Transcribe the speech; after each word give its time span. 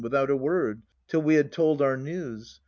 Without 0.03 0.31
a 0.31 0.35
word, 0.35 0.81
till 1.07 1.21
we 1.21 1.35
had 1.35 1.51
told 1.51 1.79
our 1.79 1.95
news. 1.95 2.59